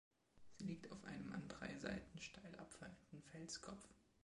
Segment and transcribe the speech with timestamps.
[0.57, 3.87] Sie liegt auf einem an drei Seiten steil abfallenden Felskopf.